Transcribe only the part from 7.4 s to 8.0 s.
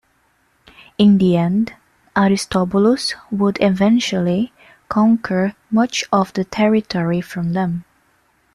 them.